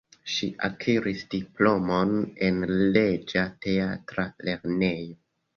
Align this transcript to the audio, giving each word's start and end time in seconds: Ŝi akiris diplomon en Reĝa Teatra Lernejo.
Ŝi 0.35 0.47
akiris 0.67 1.19
diplomon 1.33 2.15
en 2.47 2.59
Reĝa 2.71 3.47
Teatra 3.67 4.29
Lernejo. 4.49 5.17